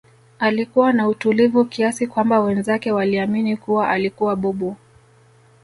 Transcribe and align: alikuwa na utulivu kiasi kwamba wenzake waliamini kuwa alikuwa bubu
alikuwa 0.39 0.93
na 0.93 1.07
utulivu 1.07 1.65
kiasi 1.65 2.07
kwamba 2.07 2.39
wenzake 2.39 2.91
waliamini 2.91 3.57
kuwa 3.57 3.89
alikuwa 3.89 4.35
bubu 4.35 4.77